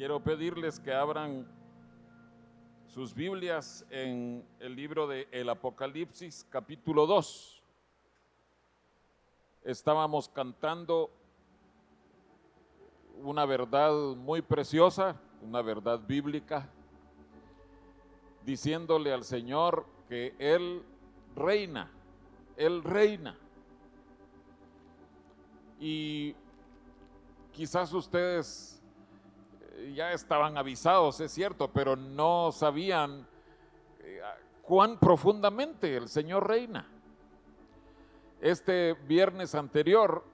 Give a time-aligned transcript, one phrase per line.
[0.00, 1.46] Quiero pedirles que abran
[2.86, 7.62] sus Biblias en el libro de El Apocalipsis, capítulo 2.
[9.62, 11.10] Estábamos cantando
[13.22, 16.66] una verdad muy preciosa, una verdad bíblica,
[18.46, 20.82] diciéndole al Señor que Él
[21.36, 21.90] reina,
[22.56, 23.36] Él reina.
[25.78, 26.34] Y
[27.52, 28.79] quizás ustedes
[29.94, 33.26] ya estaban avisados, es cierto, pero no sabían
[34.00, 34.20] eh,
[34.62, 36.86] cuán profundamente el Señor reina.
[38.40, 40.24] Este viernes anterior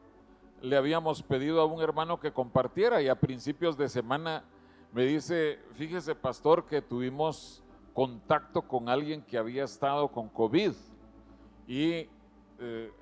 [0.60, 4.44] le habíamos pedido a un hermano que compartiera y a principios de semana
[4.92, 10.72] me dice, fíjese pastor que tuvimos contacto con alguien que había estado con COVID
[11.66, 12.08] y
[12.60, 12.92] eh,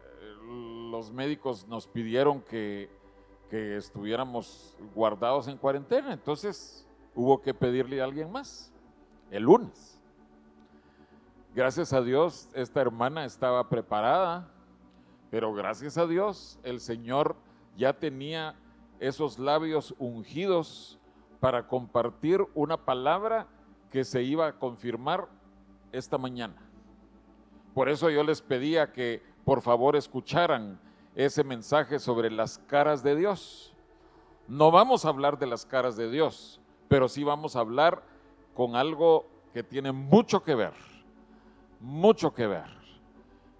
[0.91, 2.89] los médicos nos pidieron que
[3.55, 6.13] que estuviéramos guardados en cuarentena.
[6.13, 8.73] Entonces hubo que pedirle a alguien más
[9.31, 10.03] el lunes.
[11.55, 14.51] Gracias a Dios, esta hermana estaba preparada,
[15.31, 17.37] pero gracias a Dios el Señor
[17.77, 18.57] ya tenía
[18.99, 20.99] esos labios ungidos
[21.39, 23.47] para compartir una palabra
[23.93, 25.29] que se iba a confirmar
[25.93, 26.57] esta mañana.
[27.73, 30.81] Por eso yo les pedía que por favor escucharan
[31.15, 33.73] ese mensaje sobre las caras de Dios.
[34.49, 38.03] No vamos a hablar de las caras de Dios, pero sí vamos a hablar
[38.55, 40.75] con algo que tiene mucho que ver,
[41.81, 42.67] mucho que ver.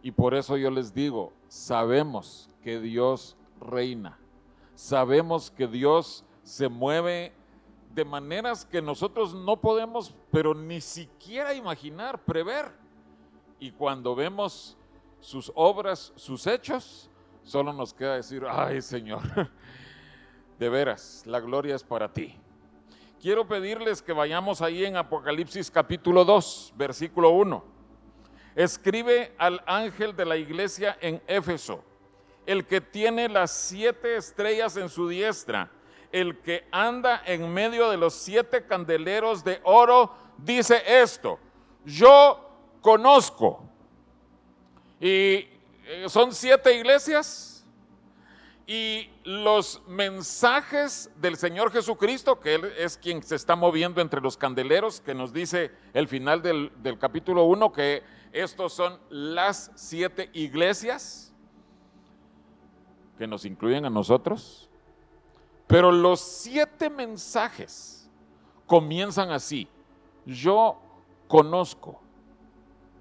[0.03, 4.19] Y por eso yo les digo, sabemos que Dios reina,
[4.75, 7.33] sabemos que Dios se mueve
[7.95, 12.73] de maneras que nosotros no podemos, pero ni siquiera imaginar, prever.
[13.61, 14.77] Y cuando vemos
[15.21, 17.09] sus obras, sus hechos,
[17.45, 19.21] Solo nos queda decir, ay Señor,
[20.59, 22.35] de veras, la gloria es para ti.
[23.21, 27.65] Quiero pedirles que vayamos ahí en Apocalipsis capítulo 2, versículo 1.
[28.55, 31.85] Escribe al ángel de la iglesia en Éfeso,
[32.47, 35.71] el que tiene las siete estrellas en su diestra,
[36.13, 41.39] el que anda en medio de los siete candeleros de oro, dice esto,
[41.85, 42.41] yo
[42.81, 43.69] conozco.
[45.01, 45.54] Y
[46.09, 47.67] son siete iglesias
[48.67, 54.37] y los mensajes del Señor Jesucristo, que Él es quien se está moviendo entre los
[54.37, 58.03] candeleros, que nos dice el final del, del capítulo 1 que
[58.33, 61.33] estos son las siete iglesias
[63.19, 64.69] que nos incluyen a nosotros.
[65.67, 68.11] Pero los siete mensajes
[68.67, 69.69] comienzan así.
[70.27, 70.79] Yo
[71.29, 72.01] conozco.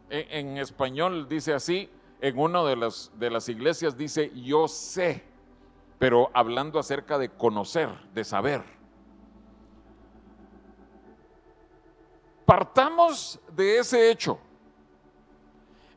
[0.09, 1.89] E, en español dice así,
[2.23, 5.25] en una de las, de las iglesias dice, yo sé,
[5.99, 8.63] pero hablando acerca de conocer, de saber.
[12.45, 14.39] Partamos de ese hecho.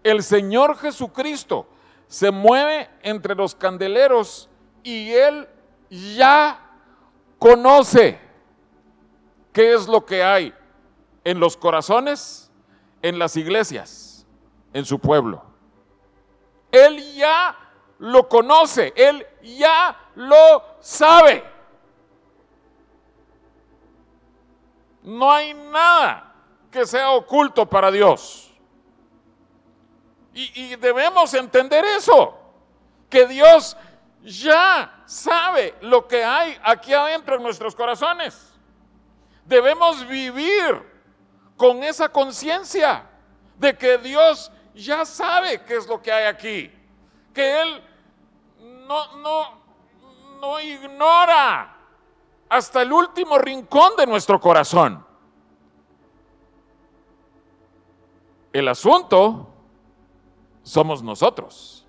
[0.02, 1.68] El Señor Jesucristo
[2.08, 4.48] se mueve entre los candeleros
[4.82, 5.48] y Él
[5.88, 6.76] ya
[7.38, 8.18] conoce
[9.52, 10.52] qué es lo que hay
[11.22, 12.50] en los corazones,
[13.00, 14.26] en las iglesias,
[14.72, 15.55] en su pueblo.
[16.76, 17.56] Él ya
[17.98, 21.44] lo conoce, Él ya lo sabe.
[25.02, 26.34] No hay nada
[26.70, 28.42] que sea oculto para Dios.
[30.34, 32.36] Y, debemos entender eso,
[33.08, 33.74] que Dios
[34.22, 38.52] ya sabe lo que hay aquí adentro en nuestros corazones.
[39.46, 40.82] Debemos vivir
[41.56, 43.08] con esa conciencia
[43.56, 46.70] de que Dios ya sabe qué es lo que hay aquí,
[47.32, 47.82] que Él
[48.86, 49.58] no, no,
[50.40, 51.74] no ignora
[52.48, 55.04] hasta el último rincón de nuestro corazón.
[58.52, 59.48] El asunto
[60.62, 61.86] somos nosotros.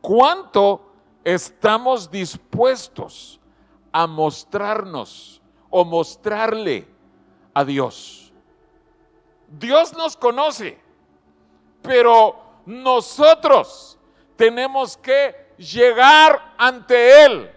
[0.00, 0.82] ¿Cuánto
[1.24, 3.40] estamos dispuestos
[3.92, 5.40] a mostrarnos
[5.70, 6.88] o mostrarle
[7.54, 8.32] a Dios?
[9.48, 10.85] Dios nos conoce
[11.86, 12.36] pero
[12.66, 13.98] nosotros
[14.36, 17.50] tenemos que llegar ante Él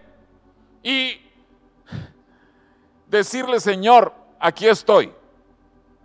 [0.83, 1.21] y
[3.07, 5.11] decirle, Señor, aquí estoy,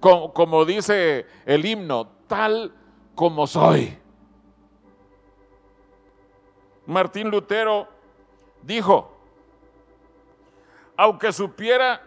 [0.00, 2.74] como, como dice el himno, tal
[3.14, 3.98] como soy.
[6.86, 7.88] Martín Lutero
[8.62, 9.10] dijo,
[10.96, 12.02] aunque supiera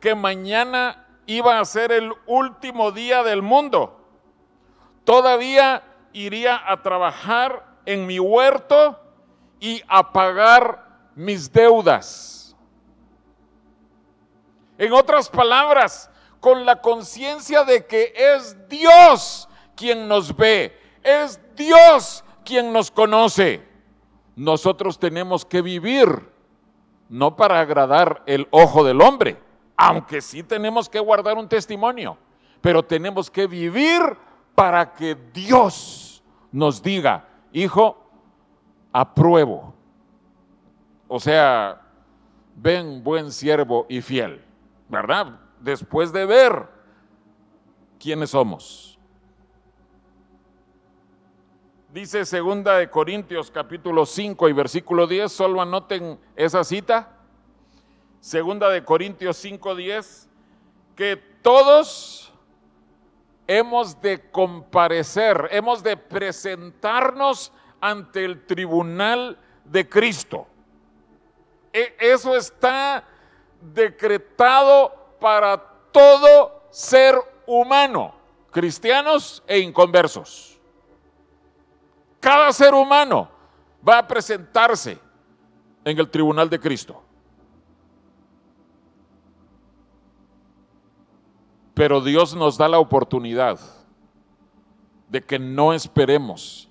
[0.00, 4.01] que mañana iba a ser el último día del mundo,
[5.04, 5.82] todavía
[6.12, 8.98] iría a trabajar en mi huerto
[9.60, 12.56] y a pagar mis deudas.
[14.78, 16.10] En otras palabras,
[16.40, 23.62] con la conciencia de que es Dios quien nos ve, es Dios quien nos conoce.
[24.34, 26.30] Nosotros tenemos que vivir,
[27.08, 29.38] no para agradar el ojo del hombre,
[29.76, 32.16] aunque sí tenemos que guardar un testimonio,
[32.60, 34.00] pero tenemos que vivir
[34.54, 37.96] para que Dios nos diga, hijo,
[38.92, 39.74] apruebo.
[41.08, 41.80] O sea,
[42.56, 44.44] ven buen siervo y fiel,
[44.88, 45.40] ¿verdad?
[45.60, 46.68] Después de ver
[47.98, 48.98] quiénes somos.
[51.92, 57.18] Dice segunda de Corintios capítulo 5 y versículo 10, solo anoten esa cita.
[58.20, 60.28] Segunda de Corintios 5, 10,
[60.96, 62.21] que todos
[63.46, 70.46] hemos de comparecer, hemos de presentarnos ante el tribunal de Cristo.
[71.72, 73.04] E, eso está
[73.60, 75.58] decretado para
[75.90, 77.16] todo ser
[77.46, 78.14] humano,
[78.50, 80.58] cristianos e inconversos.
[82.20, 83.28] Cada ser humano
[83.86, 84.98] va a presentarse
[85.84, 87.01] en el tribunal de Cristo.
[91.74, 93.58] Pero Dios nos da la oportunidad
[95.08, 96.68] de que no esperemos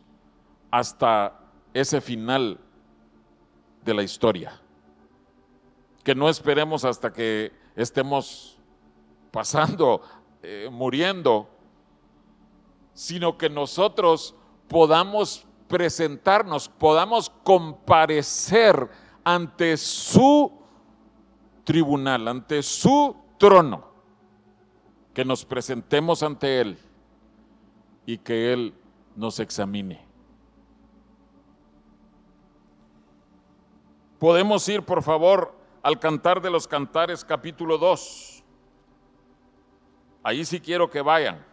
[0.70, 1.40] hasta
[1.74, 2.60] ese final
[3.84, 4.60] de la historia.
[6.04, 8.58] Que no esperemos hasta que estemos
[9.32, 10.02] pasando,
[10.42, 11.50] eh, muriendo,
[12.94, 14.36] sino que nosotros
[14.68, 18.90] podamos presentarnos, podamos comparecer
[19.24, 20.52] ante su
[21.64, 23.91] tribunal, ante su trono,
[25.14, 26.78] que nos presentemos ante Él
[28.06, 28.74] y que Él
[29.16, 30.06] nos examine.
[34.20, 38.44] Podemos ir, por favor, al Cantar de los Cantares capítulo 2.
[40.24, 41.44] Ahí sí quiero que vayan.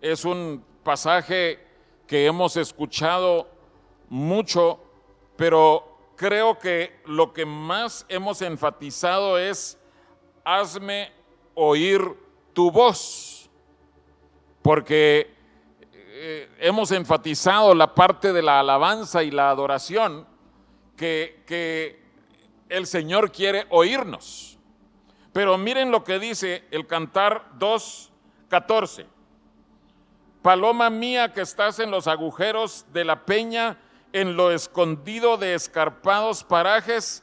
[0.00, 1.66] Es un pasaje
[2.06, 3.48] que hemos escuchado
[4.10, 4.78] mucho,
[5.36, 9.78] pero creo que lo que más hemos enfatizado es,
[10.44, 11.10] hazme
[11.54, 12.23] oír
[12.54, 13.50] tu voz,
[14.62, 15.34] porque
[15.92, 20.26] eh, hemos enfatizado la parte de la alabanza y la adoración,
[20.96, 22.02] que,
[22.70, 24.58] el Señor quiere oírnos.
[25.32, 29.06] Pero miren lo que dice el cantar 2.14.
[30.40, 33.78] Paloma mía que estás en los agujeros de la peña,
[34.12, 37.22] en lo escondido de escarpados parajes,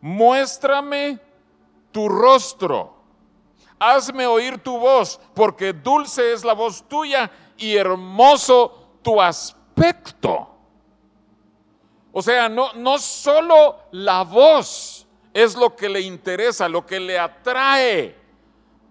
[0.00, 1.18] muéstrame
[1.92, 2.97] tu rostro.
[3.78, 10.48] Hazme oír tu voz, porque dulce es la voz tuya y hermoso tu aspecto.
[12.12, 17.18] O sea, no, no solo la voz es lo que le interesa, lo que le
[17.18, 18.16] atrae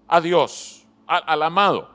[0.07, 1.89] a Dios, al amado,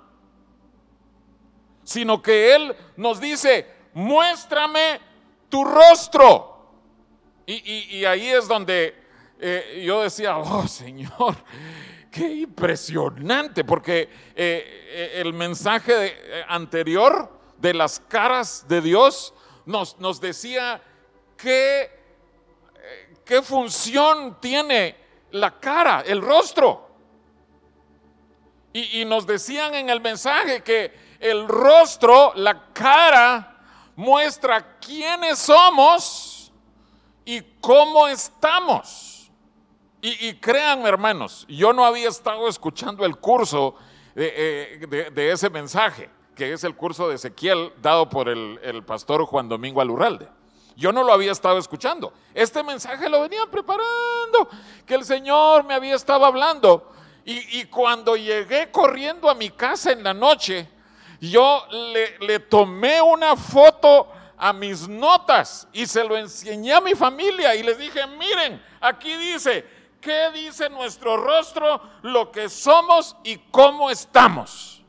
[1.84, 5.00] sino que Él nos dice, muéstrame
[5.48, 6.50] tu rostro.
[7.46, 8.94] Y, ahí es donde
[9.38, 11.36] eh, yo decía, oh Señor,
[12.12, 19.32] qué impresionante, porque eh, eh, el mensaje anterior de las caras de Dios
[19.64, 20.80] nos, nos decía
[21.36, 21.90] qué,
[23.24, 24.94] qué función tiene
[25.30, 26.90] la cara, el rostro.
[28.74, 33.60] Y, y, nos decían en el mensaje que el rostro, la cara,
[33.96, 36.52] muestra quiénes somos
[37.24, 39.11] y cómo estamos.
[40.04, 43.76] Y, créanme, hermanos, yo no había estado escuchando el curso
[44.16, 49.48] de, eh, ese mensaje, que es el curso de Ezequiel dado por el, pastor Juan
[49.48, 50.26] Domingo Alurralde.
[50.74, 52.12] Yo no lo había estado escuchando.
[52.34, 54.48] Este mensaje lo venía preparando,
[54.84, 56.92] que el Señor me había estado hablando.
[57.24, 60.68] Y, cuando llegué corriendo a mi casa en la noche,
[61.20, 61.64] yo
[62.18, 67.62] le tomé una foto a mis notas y se lo enseñé a mi familia y
[67.62, 74.84] les dije, miren, aquí dice, ¿qué dice nuestro rostro, lo que somos y cómo estamos?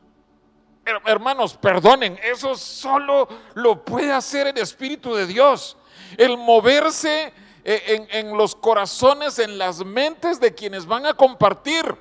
[1.05, 5.77] Hermanos, perdonen, eso solo lo puede hacer el Espíritu de Dios.
[6.17, 7.31] El moverse
[7.63, 11.95] eh, en, los corazones, en las mentes de quienes van a compartir.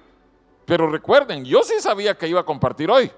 [0.65, 3.13] Pero recuerden, yo sí sabía que iba a compartir hoy.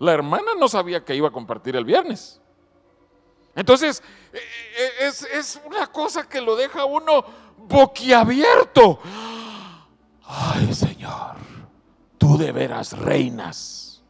[0.00, 2.40] La hermana no sabía que iba a compartir el viernes.
[3.54, 4.38] Entonces, eh,
[4.78, 7.24] eh, es, es, una cosa que lo deja uno
[7.68, 8.98] boquiabierto.
[10.24, 11.36] Ay, Señor,
[12.16, 14.02] tú de veras reinas.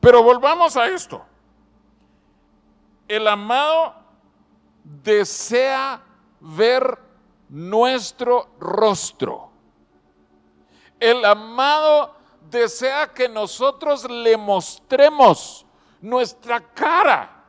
[0.00, 1.24] Pero volvamos a esto.
[3.06, 3.94] El amado
[4.84, 6.02] desea
[6.40, 6.98] ver
[7.48, 9.50] nuestro rostro.
[11.00, 12.14] El amado
[12.50, 15.66] desea que nosotros le mostremos
[16.00, 17.44] nuestra cara.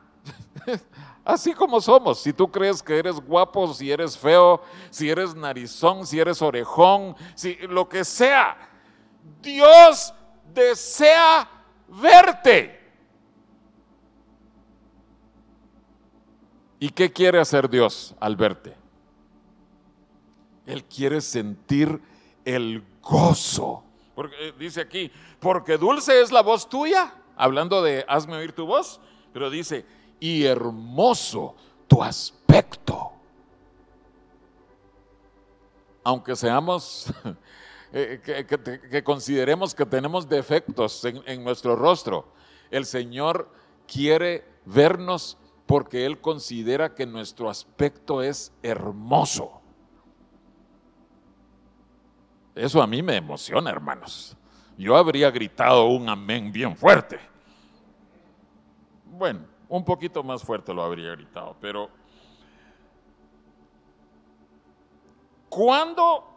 [1.24, 2.20] Así como somos.
[2.20, 7.14] Si tú crees que eres guapo, si eres feo, si eres narizón, si eres orejón,
[7.34, 8.56] si lo que sea,
[9.42, 10.14] Dios
[10.52, 11.48] desea
[11.88, 12.80] verte.
[16.78, 18.74] ¿Y qué quiere hacer Dios al verte?
[20.64, 22.00] Él quiere sentir
[22.44, 23.84] el gozo.
[24.14, 28.66] Porque eh, dice aquí, porque dulce es la voz tuya, hablando de hazme oír tu
[28.66, 29.00] voz,
[29.32, 29.84] pero dice,
[30.20, 31.56] y hermoso
[31.88, 33.10] tu aspecto.
[36.04, 37.12] Aunque seamos,
[37.92, 38.46] eh,
[38.90, 42.32] que, consideremos que tenemos defectos en, en nuestro rostro,
[42.70, 43.50] el Señor
[43.86, 45.36] quiere vernos
[45.66, 49.60] porque Él considera que nuestro aspecto es hermoso.
[52.54, 54.36] Eso a mí me emociona, hermanos.
[54.76, 57.18] Yo habría gritado un amén bien fuerte.
[59.04, 61.88] Bueno, un poquito más fuerte lo habría gritado, pero
[65.48, 66.28] ¿cuándo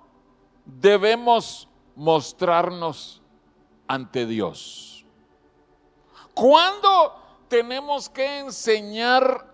[0.64, 3.22] debemos mostrarnos
[3.86, 5.06] ante Dios?
[6.34, 7.16] ¿Cuándo
[7.50, 9.54] tenemos que enseñar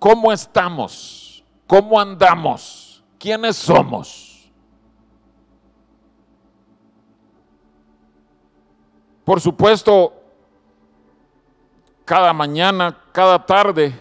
[0.00, 4.50] cómo estamos, cómo andamos, quiénes somos.
[9.24, 10.19] Por supuesto,
[12.10, 13.96] cada mañana, cada tarde,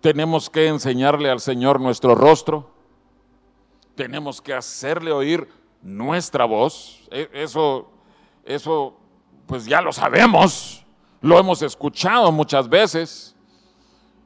[0.00, 2.68] tenemos que enseñarle al Señor nuestro rostro,
[3.94, 5.46] tenemos que hacerle oír
[5.82, 7.06] nuestra voz.
[7.12, 7.88] E, eso,
[8.44, 8.98] eso,
[9.46, 10.84] pues ya lo sabemos.
[11.20, 13.36] Lo hemos escuchado muchas veces.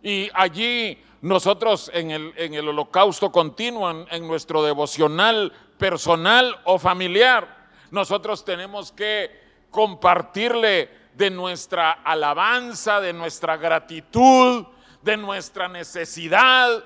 [0.03, 7.69] Y allí nosotros en el, en el holocausto continuo, en, nuestro devocional personal o familiar,
[7.91, 9.39] nosotros tenemos que
[9.71, 14.65] compartirle de nuestra alabanza, de nuestra gratitud,
[15.03, 16.83] de nuestra necesidad.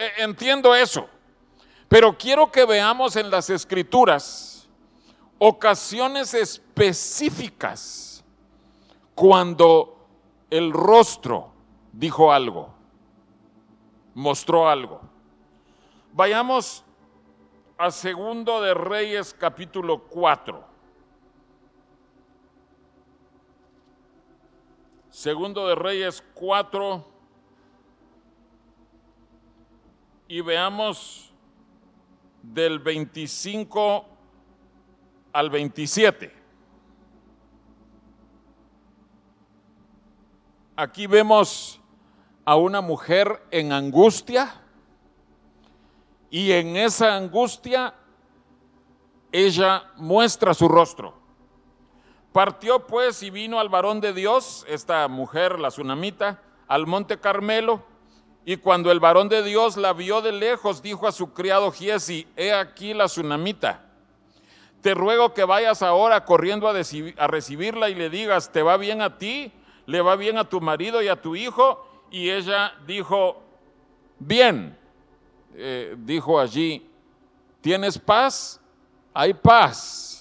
[0.00, 1.08] E, e, entiendo eso.
[1.88, 4.68] Pero quiero que veamos en las escrituras
[5.38, 8.24] ocasiones específicas
[9.14, 10.04] cuando
[10.50, 11.52] el rostro
[11.92, 12.74] dijo algo,
[14.14, 15.02] mostró algo.
[16.12, 16.84] Vayamos
[17.78, 20.75] a Segundo de Reyes capítulo 4.
[25.16, 27.02] Segundo de Reyes 4
[30.28, 31.32] y veamos
[32.42, 34.04] del 25
[35.32, 36.30] al 27.
[40.76, 41.80] Aquí vemos
[42.44, 44.60] a una mujer en angustia
[46.28, 47.94] y en esa angustia
[49.32, 51.15] ella muestra su rostro.
[52.36, 57.82] Partió pues y vino al varón de Dios, esta mujer, la tsunamita, al monte Carmelo,
[58.44, 62.28] y cuando el varón de Dios la vio de lejos, dijo a su criado Giesi,
[62.36, 63.86] he aquí la tsunamita.
[64.82, 69.00] Te ruego que vayas ahora corriendo a, a recibirla y le digas, ¿te va bien
[69.00, 69.50] a ti?
[69.86, 71.88] le va bien a tu marido y a tu hijo.
[72.10, 73.42] Y ella dijo,
[74.18, 74.76] bien,
[75.54, 76.86] eh, dijo allí,
[77.62, 78.60] ¿tienes paz?
[79.14, 80.15] Hay paz.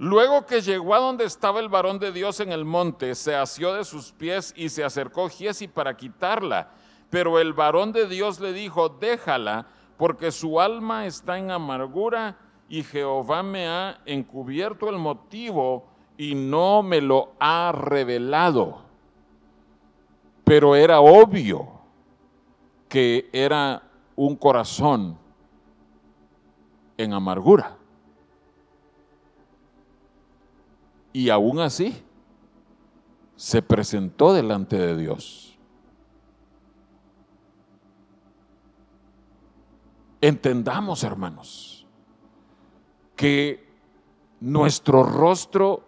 [0.00, 3.74] Luego que llegó a donde estaba el varón de Dios en el monte, se asió
[3.74, 6.70] de sus pies y se acercó Giesi para quitarla.
[7.10, 9.66] Pero el varón de Dios le dijo, déjala,
[9.98, 16.82] porque su alma está en amargura y Jehová me ha encubierto el motivo y no
[16.82, 18.80] me lo ha revelado.
[20.44, 21.72] Pero era obvio
[22.88, 23.82] que era
[24.16, 25.18] un corazón
[26.96, 27.79] en amargura.
[31.12, 32.02] Y aún así
[33.36, 35.58] se presentó delante de Dios.
[40.20, 41.86] Entendamos, hermanos,
[43.16, 43.66] que
[44.40, 45.86] nuestro rostro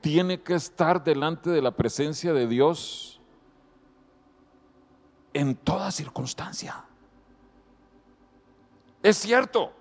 [0.00, 3.20] tiene que estar delante de la presencia de Dios
[5.32, 6.84] en toda circunstancia.
[9.02, 9.72] Es cierto,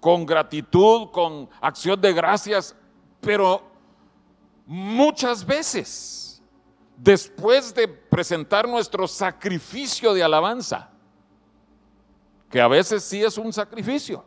[0.00, 2.76] con gratitud, con acción de gracias,
[3.20, 3.75] pero
[4.66, 6.42] muchas veces,
[6.96, 10.90] después de presentar nuestro sacrificio de alabanza,
[12.50, 14.24] que a veces sí es un sacrificio,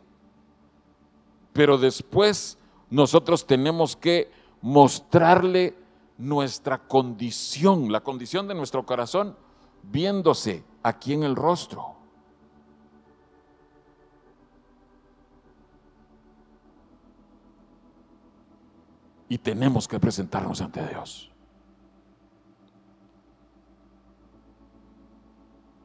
[1.52, 4.30] pero después nosotros tenemos que
[4.62, 5.76] mostrarle
[6.18, 9.36] nuestra condición, la condición de nuestro corazón,
[9.82, 11.96] viéndose aquí en el rostro.
[19.30, 21.30] Y tenemos que presentarnos ante Dios.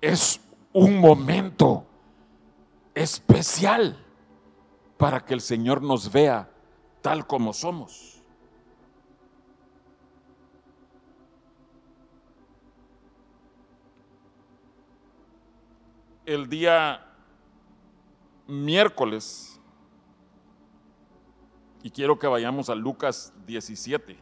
[0.02, 0.42] Es
[0.74, 1.86] un momento
[2.96, 4.04] especial
[4.98, 6.50] para que el Señor nos vea
[7.04, 8.24] tal como somos.
[16.26, 17.06] El día
[18.48, 19.55] miércoles,
[21.86, 24.18] y quiero que vayamos a Lucas 17,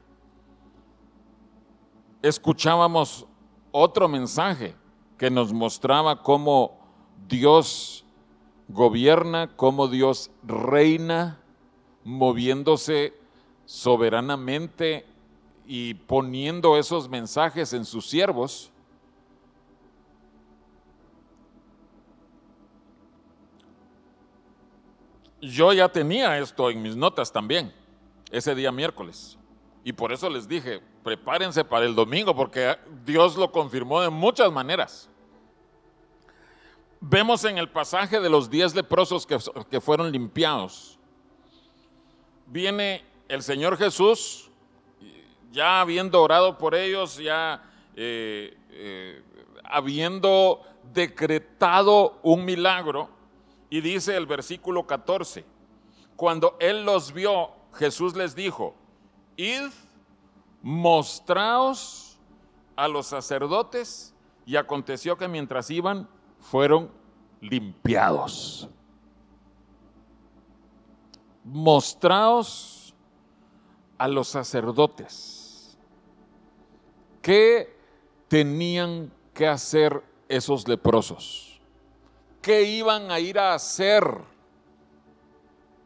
[2.22, 3.26] escuchábamos
[3.72, 4.76] otro mensaje
[5.18, 6.78] que nos mostraba cómo
[7.30, 8.04] Dios
[8.68, 11.40] gobierna, cómo Dios reina,
[12.04, 13.14] moviéndose
[13.64, 15.06] soberanamente
[15.66, 18.73] y poniendo esos mensajes en sus siervos.
[25.44, 27.74] Yo ya tenía esto en mis notas también,
[28.32, 29.38] ese día miércoles.
[29.84, 34.50] Y por eso les dije, prepárense para el domingo, porque Dios lo confirmó de muchas
[34.54, 35.10] maneras.
[37.02, 40.98] Vemos en el pasaje de los diez leprosos que, fueron limpiados.
[42.48, 44.50] Viene el Señor Jesús,
[45.52, 47.62] ya habiendo orado por ellos, ya
[47.98, 49.22] eh, eh,
[49.66, 50.62] habiendo
[50.94, 53.10] decretado un milagro,
[53.74, 55.44] y dice el versículo 14,
[56.16, 58.76] cuando Él los vio, Jesús les dijo,
[59.36, 59.72] id,
[60.62, 62.20] mostraos
[62.76, 64.14] a los sacerdotes,
[64.46, 66.92] y aconteció que mientras iban, fueron
[67.42, 68.70] limpiados.
[71.44, 72.94] Mostraos
[73.98, 75.80] a los sacerdotes.
[77.24, 77.76] ¿Qué
[78.28, 81.53] tenían que hacer esos leprosos?
[82.44, 84.04] ¿Qué iban a ir a hacer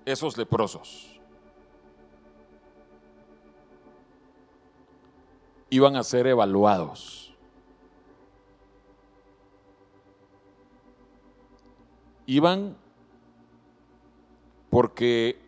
[0.03, 1.17] esos leprosos?
[5.69, 7.27] Iban a ser evaluados
[12.27, 12.75] Iban
[14.69, 15.39] porque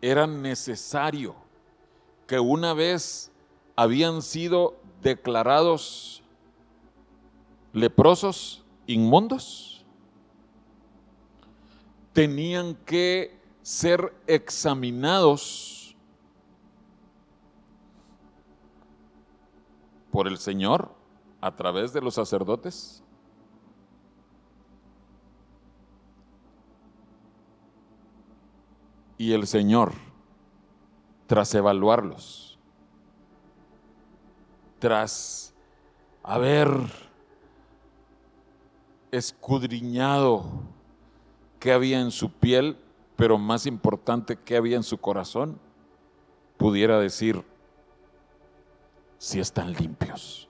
[0.00, 1.34] era necesario
[2.28, 3.32] que una vez
[3.74, 6.22] habían sido declarados
[7.72, 9.75] leprosos, inmundos,
[12.16, 15.94] tenían que ser examinados
[20.10, 20.94] por el Señor
[21.42, 23.04] a través de los sacerdotes.
[29.18, 29.92] Y el Señor,
[31.26, 32.58] tras evaluarlos,
[34.78, 35.54] tras
[36.22, 36.70] haber
[39.10, 40.75] escudriñado
[41.66, 42.76] qué había en su piel,
[43.16, 45.58] pero más importante, qué había en su corazón,
[46.56, 47.42] pudiera decir,
[49.18, 50.48] si están limpios.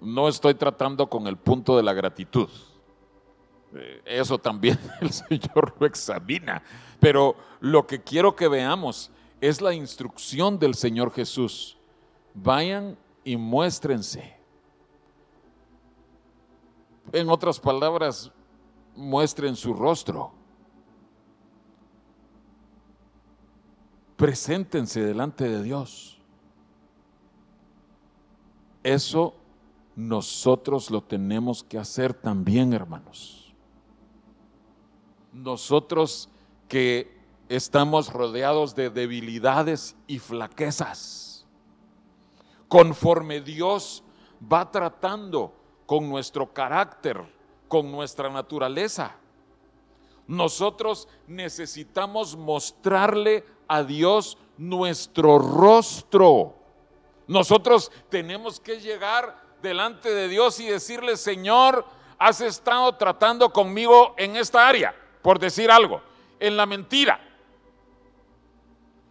[0.00, 2.48] No estoy tratando con el punto de la gratitud
[3.76, 6.60] eh, eso también el Señor lo examina.
[6.98, 11.78] Pero lo que quiero que veamos es la instrucción del Señor Jesús.
[12.34, 14.36] Vayan y muéstrense.
[17.12, 18.32] En otras palabras,
[18.96, 20.32] muestren su rostro.
[24.16, 26.20] Preséntense delante de Dios.
[28.82, 29.34] Eso
[29.96, 33.42] nosotros lo tenemos que hacer también, hermanos
[35.32, 36.28] nosotros
[36.68, 41.46] que estamos rodeados de debilidades y flaquezas.
[42.68, 44.02] Conforme Dios
[44.50, 45.54] va tratando
[45.86, 47.22] con nuestro carácter,
[47.72, 49.16] con nuestra naturaleza,
[50.26, 56.54] nosotros necesitamos mostrarle a Dios nuestro rostro.
[57.26, 61.86] Nosotros tenemos que llegar delante de Dios y decirle, Señor,
[62.18, 66.02] has estado tratando conmigo en esta área por decir algo,
[66.38, 67.18] en la mentira.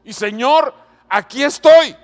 [0.04, 0.72] Y Señor,
[1.10, 1.96] aquí estoy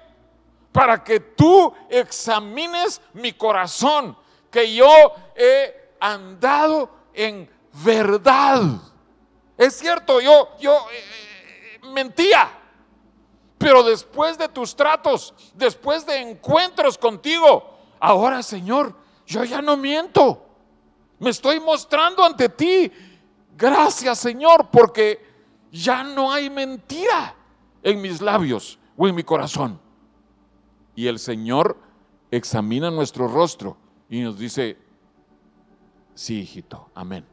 [0.71, 4.17] para que tú examines mi corazón,
[4.49, 4.87] que yo
[5.35, 7.49] he andado en
[7.83, 8.61] verdad.
[9.57, 12.49] Es cierto, yo, yo eh, mentía,
[13.57, 20.43] pero después de tus tratos, después de encuentros contigo, ahora Señor, yo ya no miento.
[21.19, 22.91] Me estoy mostrando ante ti
[23.57, 25.19] Gracias Señor, porque
[25.71, 27.35] ya no hay mentira
[27.81, 29.79] en mis labios o en mi corazón.
[30.95, 31.75] Y el Señor
[32.29, 33.75] examina nuestro rostro
[34.09, 34.77] y nos dice,
[36.17, 37.23] sí, hijito, amén.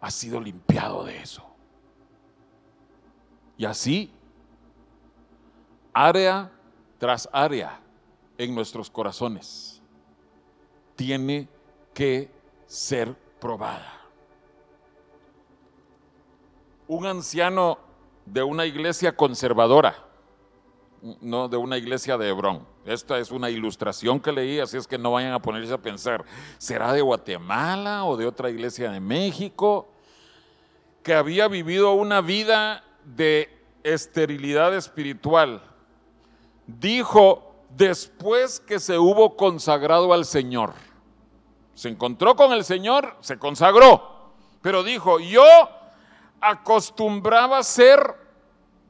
[0.00, 1.46] Ha sido limpiado de eso.
[3.56, 4.10] Y así,
[5.92, 6.50] área
[6.98, 7.80] tras área
[8.38, 9.82] en nuestros corazones,
[10.96, 11.48] tiene
[11.92, 12.30] que
[12.66, 14.00] ser probada.
[16.88, 17.78] Un anciano
[18.24, 19.94] de una iglesia conservadora,
[21.20, 22.66] no de una iglesia de Hebrón.
[22.86, 26.24] Esta es una ilustración que leí, así es que no vayan a ponerse a pensar,
[26.56, 29.88] ¿será de Guatemala o de otra iglesia de México?
[31.02, 33.50] Que había vivido una vida de
[33.82, 35.62] esterilidad espiritual.
[36.66, 40.72] Dijo después que se hubo consagrado al Señor.
[41.74, 45.44] Se encontró con el Señor, se consagró, pero dijo, yo
[46.40, 48.23] acostumbraba ser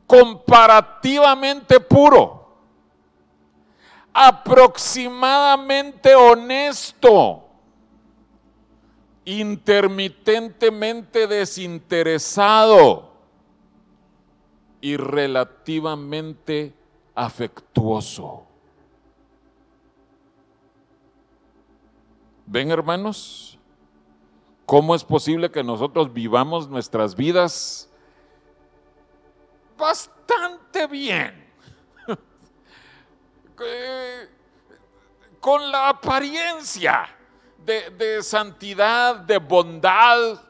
[0.07, 2.47] comparativamente puro,
[4.13, 7.49] aproximadamente honesto,
[9.25, 13.13] intermitentemente desinteresado
[14.81, 16.73] y relativamente
[17.15, 18.45] afectuoso.
[22.47, 23.59] ¿Ven hermanos?
[24.67, 27.91] ¿Cómo es posible que nosotros vivamos nuestras vidas
[29.77, 31.45] bastante bien?
[35.41, 37.09] Con la apariencia
[37.65, 40.41] de, de, santidad, de bondad,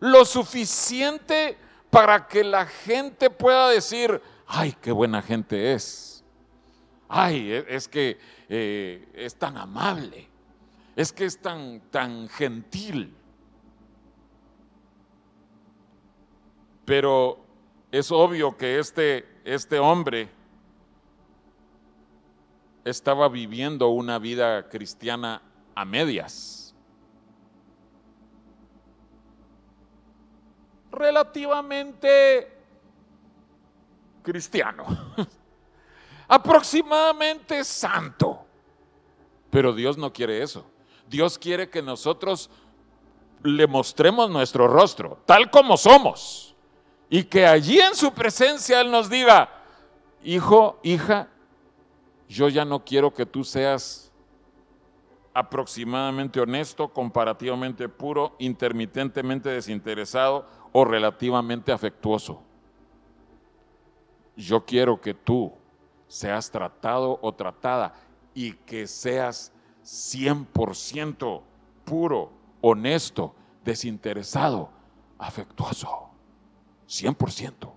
[0.00, 1.58] lo suficiente
[1.90, 6.24] para que la gente pueda decir, ay, qué buena gente es.
[7.08, 10.28] Ay, e, es que eh, es tan amable,
[10.94, 13.14] es que es tan, tan gentil.
[16.84, 17.45] Pero
[17.98, 20.28] es obvio que este, este hombre
[22.84, 25.40] estaba viviendo una vida cristiana
[25.74, 26.74] a medias.
[30.92, 32.52] Relativamente
[34.22, 34.84] cristiano,
[36.28, 38.46] aproximadamente santo.
[39.48, 40.66] Pero Dios no quiere eso.
[41.08, 42.50] Dios quiere que nosotros
[43.42, 46.45] le mostremos nuestro rostro, tal como somos.
[47.08, 49.48] Y que allí en su presencia Él nos diga,
[50.22, 51.28] hijo, hija,
[52.28, 54.10] yo ya no quiero que tú seas
[55.32, 62.42] aproximadamente honesto, comparativamente puro, intermitentemente desinteresado o relativamente afectuoso.
[64.34, 65.52] Yo quiero que tú
[66.08, 67.92] seas tratado o tratada
[68.34, 69.52] y que seas
[69.84, 71.42] 100%
[71.84, 74.70] puro, honesto, desinteresado,
[75.18, 76.05] afectuoso.
[76.88, 77.72] 100%.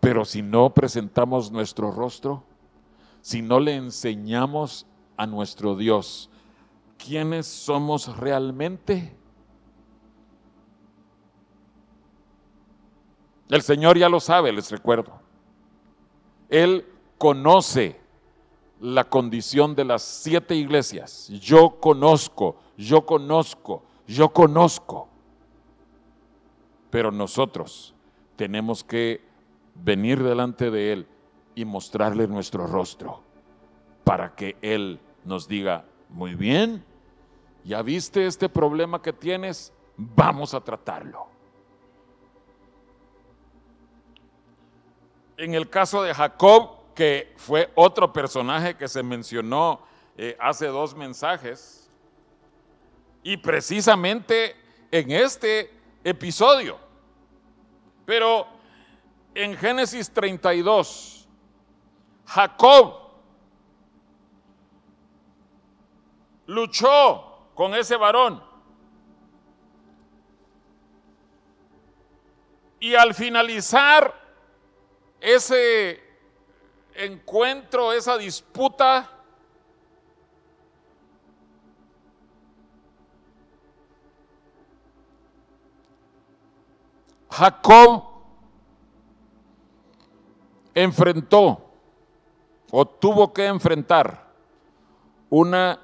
[0.00, 2.44] Pero si no presentamos nuestro rostro,
[3.22, 4.86] si no le enseñamos
[5.16, 6.28] a nuestro Dios
[6.98, 9.16] quiénes somos realmente,
[13.48, 15.20] el Señor ya lo sabe, les recuerdo.
[16.50, 16.86] Él
[17.16, 17.98] conoce
[18.80, 21.28] la condición de las siete iglesias.
[21.40, 25.08] Yo conozco, yo conozco, yo conozco.
[26.94, 27.92] Pero nosotros
[28.36, 29.20] tenemos que
[29.74, 31.08] venir delante de Él
[31.56, 33.20] y mostrarle nuestro rostro
[34.04, 36.84] para que Él nos diga, muy bien,
[37.64, 41.26] ya viste este problema que tienes, vamos a tratarlo.
[45.36, 49.80] En el caso de Jacob, que fue otro personaje que se mencionó
[50.16, 51.90] eh, hace dos mensajes,
[53.24, 54.54] y precisamente
[54.92, 55.72] en este
[56.04, 56.83] episodio,
[58.04, 58.46] pero
[59.34, 61.28] en Génesis 32,
[62.26, 63.04] Jacob
[66.46, 68.42] luchó con ese varón.
[72.80, 74.14] Y al finalizar
[75.20, 76.02] ese
[76.94, 79.10] encuentro, esa disputa,
[87.34, 88.04] Jacob
[90.72, 91.60] enfrentó
[92.70, 94.32] o tuvo que enfrentar
[95.30, 95.80] una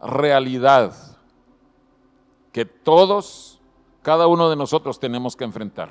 [0.00, 0.94] realidad
[2.52, 3.60] que todos,
[4.02, 5.90] cada uno de nosotros tenemos que enfrentar.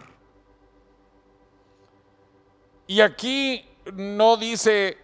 [2.88, 4.98] Y aquí no dice,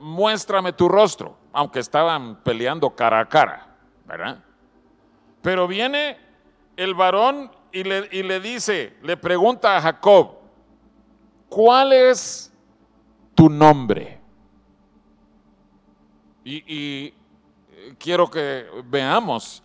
[0.00, 4.44] muéstrame tu rostro, aunque estaban peleando cara a cara, ¿verdad?
[5.40, 6.18] Pero viene
[6.76, 10.36] el varón y le, dice, le pregunta a Jacob,
[11.48, 12.52] ¿cuál es
[13.34, 14.20] tu nombre?
[16.44, 17.14] Y, y,
[17.98, 19.62] quiero que veamos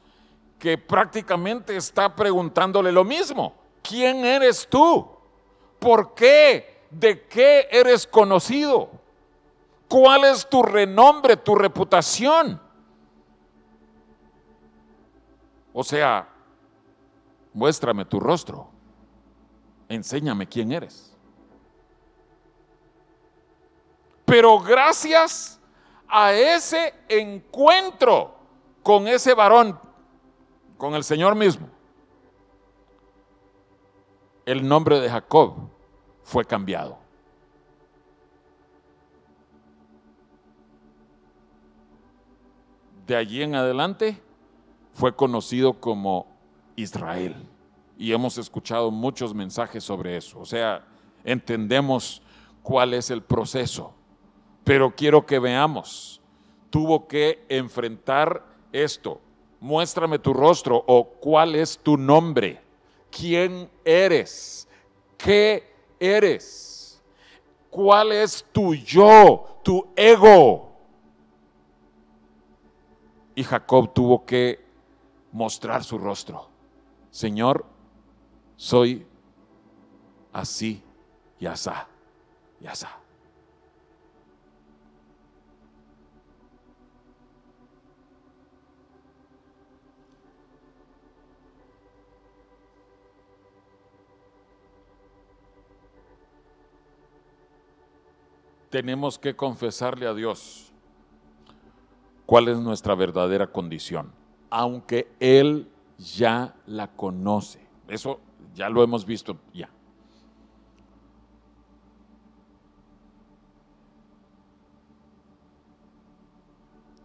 [0.58, 3.62] que prácticamente está preguntándole lo mismo.
[3.82, 5.10] ¿quién eres tú?
[5.80, 6.86] ¿Por qué?
[6.90, 8.90] ¿De qué eres conocido?
[9.88, 12.62] ¿Cuál es tu renombre, tu reputación?
[15.74, 16.28] O sea,
[17.54, 18.70] muéstrame tu rostro,
[19.90, 21.16] enséñame quién eres.
[24.26, 25.60] Pero gracias
[26.08, 28.36] a ese encuentro
[28.82, 29.78] con ese varón,
[30.78, 31.68] con el Señor mismo,
[34.46, 35.56] el nombre de Jacob
[36.24, 36.98] fue cambiado.
[43.06, 44.22] De allí en adelante
[44.94, 46.31] fue conocido como
[46.76, 47.36] Israel.
[47.98, 50.40] Y hemos escuchado muchos mensajes sobre eso.
[50.40, 50.86] O sea,
[51.24, 52.22] entendemos
[52.64, 53.94] cuál es el proceso.
[54.64, 56.22] Pero quiero que veamos,
[56.70, 59.20] tuvo que enfrentar esto.
[59.60, 62.62] Muéstrame tu rostro o cuál es tu nombre.
[63.12, 64.68] ¿Quién eres?
[65.18, 67.02] ¿Qué eres?
[67.70, 70.72] ¿Cuál es tu yo, tu ego?
[73.36, 74.60] Y Jacob tuvo que
[75.32, 76.51] mostrar su rostro.
[77.12, 77.66] Señor,
[78.56, 79.06] soy
[80.34, 80.82] así
[81.40, 81.88] y asá
[82.60, 83.02] y asá.
[98.72, 100.72] tenemos que confesarle a Dios
[102.26, 104.14] cuál es nuestra verdadera condición,
[104.50, 105.68] aunque Él
[106.02, 107.60] ya la conoce.
[107.88, 108.20] Eso
[108.54, 109.70] ya lo hemos visto ya.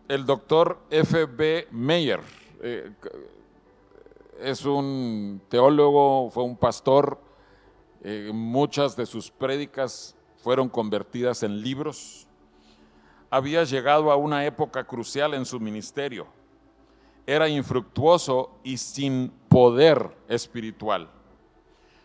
[0.09, 1.69] El doctor F.B.
[1.73, 2.21] Meyer
[2.63, 2.93] eh,
[4.41, 7.21] es un teólogo, fue un pastor,
[8.03, 12.29] eh, muchas de sus prédicas fueron convertidas en libros.
[13.31, 16.29] Había llegado a una época crucial en su ministerio.
[17.27, 21.11] Era infructuoso y sin poder espiritual.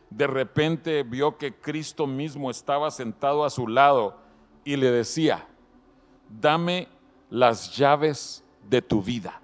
[0.09, 4.17] De repente vio que Cristo mismo estaba sentado a su lado
[4.65, 5.47] y le decía,
[6.29, 6.87] dame
[7.29, 9.39] las llaves de tu vida.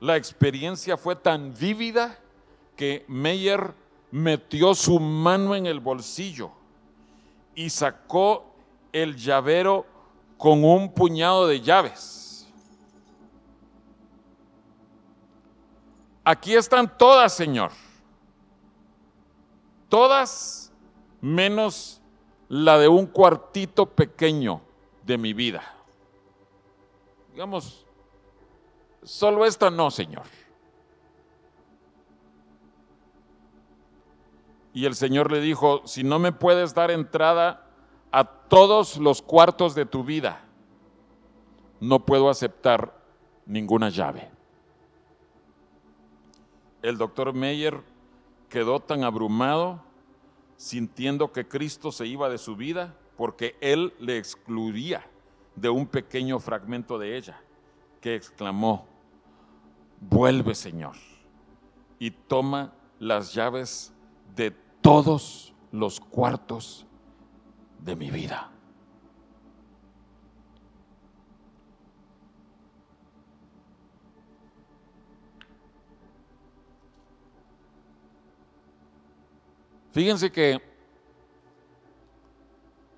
[0.00, 2.18] La experiencia fue tan vívida
[2.76, 3.72] que Meyer
[4.10, 6.50] metió su mano en el bolsillo
[7.54, 8.44] y sacó
[8.92, 9.86] el llavero
[10.36, 12.21] con un puñado de llaves.
[16.24, 17.72] Aquí están todas, Señor.
[19.88, 20.72] Todas
[21.20, 22.00] menos
[22.48, 24.60] la de un cuartito pequeño
[25.04, 25.62] de mi vida.
[27.32, 27.86] Digamos,
[29.02, 30.24] solo esta no, Señor.
[34.74, 37.66] Y el Señor le dijo, si no me puedes dar entrada
[38.10, 40.40] a todos los cuartos de tu vida,
[41.80, 42.94] no puedo aceptar
[43.44, 44.30] ninguna llave.
[46.82, 47.80] El doctor Meyer
[48.48, 49.80] quedó tan abrumado,
[50.56, 55.06] sintiendo que Cristo se iba de su vida, porque él le excluía
[55.56, 57.40] de un pequeño fragmento de ella,
[58.00, 58.86] que exclamó,
[60.00, 60.96] vuelve Señor,
[61.98, 63.92] y toma las llaves
[64.34, 66.84] de todos los cuartos
[67.78, 68.51] de mi vida.
[79.92, 80.60] Fíjense que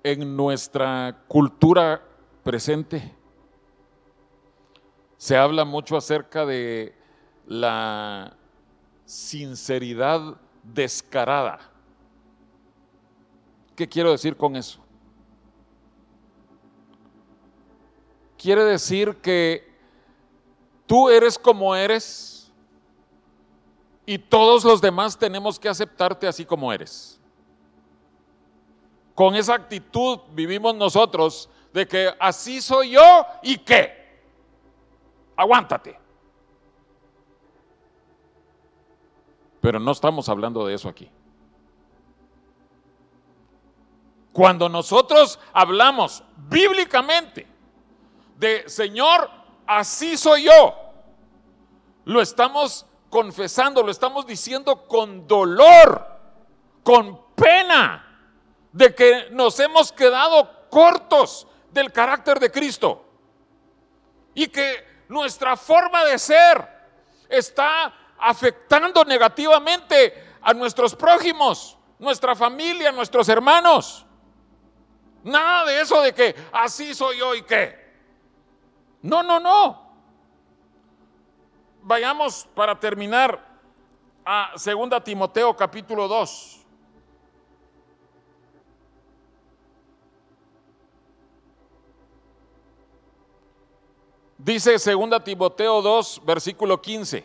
[0.01, 2.01] en nuestra cultura
[2.41, 3.13] presente
[5.17, 6.95] se habla mucho acerca de
[7.47, 8.37] la
[9.03, 11.59] sinceridad descarada.
[13.75, 14.79] ¿Qué quiero decir con eso?
[18.37, 19.67] Quiere decir que
[20.85, 22.34] tú eres como eres
[24.05, 27.19] y todos los demás tenemos que aceptarte así como eres.
[29.15, 34.21] Con esa actitud vivimos nosotros de que así soy yo y qué.
[35.35, 35.99] Aguántate.
[39.61, 41.09] Pero no estamos hablando de eso aquí.
[44.31, 47.47] Cuando nosotros hablamos bíblicamente
[48.37, 49.29] de Señor,
[49.65, 50.75] así soy yo,
[52.03, 52.85] lo estamos
[53.15, 56.05] confesando, lo estamos diciendo con dolor,
[56.83, 58.19] con pena
[58.73, 63.05] de que nos hemos quedado cortos del carácter de Cristo
[64.33, 66.67] y que nuestra forma de ser
[67.29, 74.05] está afectando negativamente a nuestros prójimos, nuestra familia, nuestros hermanos.
[75.23, 77.95] Nada de eso de que así soy yo y qué.
[79.03, 79.84] No, no, no.
[81.87, 83.39] Vayamos para terminar
[84.25, 86.65] a 2 Timoteo capítulo 2.
[94.35, 97.23] Dice 2 Timoteo 2, versículo 15.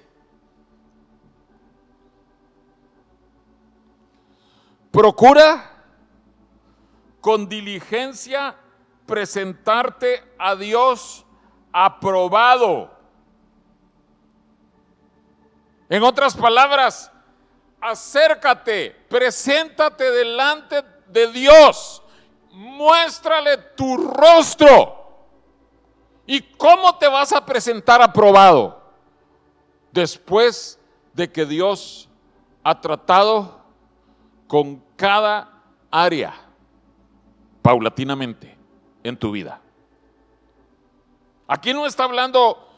[4.91, 5.85] Procura
[7.23, 8.55] con diligencia
[9.07, 11.25] presentarte a Dios
[11.73, 13.00] aprobado.
[15.91, 17.11] En otras palabras,
[17.81, 22.01] acércate, preséntate delante de Dios,
[22.53, 24.99] muéstrale tu rostro.
[26.27, 28.81] ¿Y cómo te vas a presentar aprobado?
[29.91, 30.79] Después
[31.13, 32.09] de que Dios
[32.63, 33.61] ha tratado
[34.47, 36.35] con cada área
[37.63, 38.57] paulatinamente
[39.03, 39.61] en tu vida.
[41.49, 42.69] Aquí no está hablando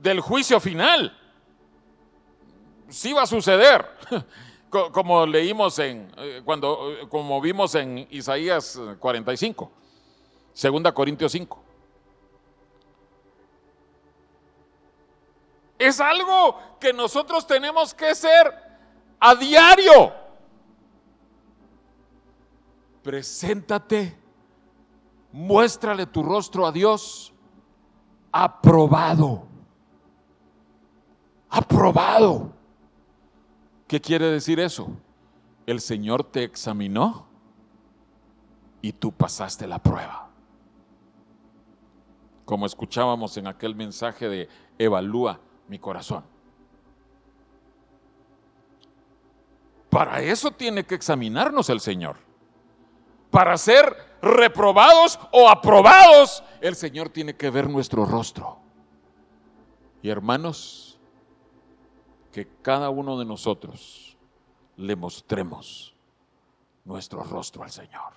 [0.00, 1.14] del juicio final.
[2.88, 3.86] Sí va a suceder,
[4.92, 9.70] como leímos en, eh, cuando, eh, como vimos en Isaías 45,
[10.62, 11.62] 2 Corintios 5.
[15.78, 18.54] Es algo que nosotros tenemos que ser
[19.20, 20.26] a diario
[23.06, 24.18] preséntate,
[25.30, 27.32] muéstrale tu rostro a Dios,
[28.32, 29.46] aprobado.
[31.48, 32.55] Aprobado.
[33.86, 34.88] ¿Qué quiere decir eso?
[35.66, 37.26] El Señor te examinó
[38.82, 40.28] y tú pasaste la prueba.
[42.44, 46.24] Como escuchábamos en aquel mensaje de evalúa mi corazón.
[49.90, 52.26] Para eso tiene que examinarnos el Señor
[53.36, 58.58] para ser reprobados o aprobados, el Señor tiene que ver nuestro rostro.
[60.02, 60.85] Y hermanos,
[62.36, 64.14] que cada uno de nosotros
[64.76, 65.94] le mostremos
[66.84, 68.12] nuestro rostro al Señor.